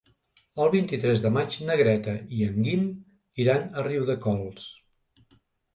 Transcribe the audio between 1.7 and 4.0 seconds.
Greta i en Guim iran a